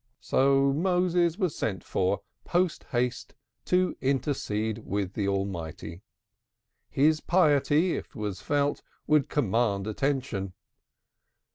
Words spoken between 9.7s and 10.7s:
attention.